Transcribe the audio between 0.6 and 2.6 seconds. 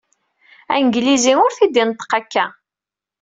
Anglizi ur t-id-ineṭṭeq akka.